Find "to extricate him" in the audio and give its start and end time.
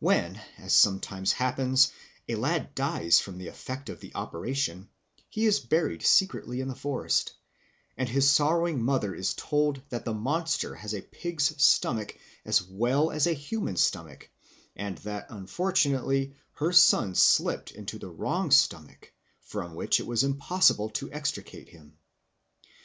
20.90-21.96